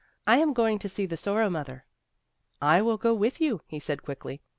[0.25, 1.85] "I am going to see the Sorrow mother."
[2.59, 4.41] "I will go with you," he said quickly.